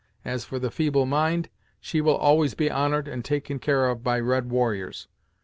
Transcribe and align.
As 0.25 0.43
for 0.45 0.57
the 0.57 0.71
Feeble 0.71 1.05
Mind, 1.05 1.47
she 1.79 2.01
will 2.01 2.15
always 2.17 2.55
be 2.55 2.71
honored 2.71 3.07
and 3.07 3.23
taken 3.23 3.59
care 3.59 3.87
of 3.87 4.03
by 4.03 4.19
red 4.19 4.49
warriors. 4.49 5.07